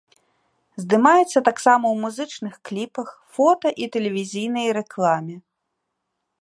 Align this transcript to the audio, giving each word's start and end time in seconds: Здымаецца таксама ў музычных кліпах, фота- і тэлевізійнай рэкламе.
Здымаецца 0.83 1.39
таксама 1.49 1.85
ў 1.93 1.99
музычных 2.05 2.53
кліпах, 2.69 3.07
фота- 3.37 3.75
і 3.83 3.91
тэлевізійнай 3.97 4.67
рэкламе. 4.81 5.35